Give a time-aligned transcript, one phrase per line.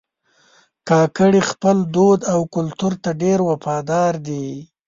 [0.89, 4.47] کاکړي خپل دود او کلتور ته ډېر وفادار دي.